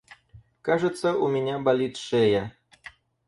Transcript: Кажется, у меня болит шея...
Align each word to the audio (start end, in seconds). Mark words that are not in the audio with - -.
Кажется, 0.63 1.15
у 1.15 1.27
меня 1.27 1.59
болит 1.59 1.95
шея... 1.95 2.55